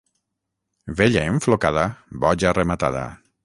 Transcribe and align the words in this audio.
Vella 1.01 1.23
enflocada, 1.33 1.85
boja 2.25 2.59
rematada. 2.61 3.09